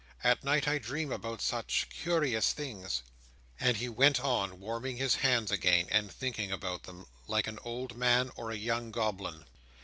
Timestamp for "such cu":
1.43-2.17